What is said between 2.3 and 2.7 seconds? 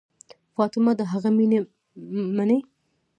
مني.